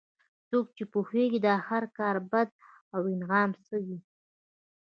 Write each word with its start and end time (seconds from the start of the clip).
څوک 0.49 0.67
پوهیږي 0.93 1.37
چې 1.39 1.43
د 1.45 1.47
هر 1.67 1.83
کار 1.97 2.15
بدل 2.31 2.55
او 2.95 3.01
انعام 3.13 3.51
څه 3.65 3.75
وي 3.85 3.99